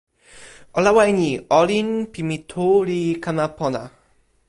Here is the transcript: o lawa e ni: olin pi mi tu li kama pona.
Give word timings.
o 0.77 0.79
lawa 0.85 1.03
e 1.11 1.13
ni: 1.19 1.31
olin 1.59 1.89
pi 2.11 2.21
mi 2.29 2.37
tu 2.49 2.67
li 2.87 2.99
kama 3.23 3.45
pona. 3.57 3.83